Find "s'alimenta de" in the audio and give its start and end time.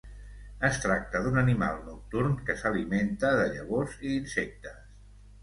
2.63-3.45